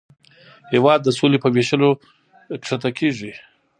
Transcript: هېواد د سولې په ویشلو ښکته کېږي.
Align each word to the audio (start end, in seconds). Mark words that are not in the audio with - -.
هېواد 0.73 0.99
د 1.03 1.09
سولې 1.17 1.37
په 1.41 1.49
ویشلو 1.55 1.89
ښکته 2.67 2.89
کېږي. 2.97 3.31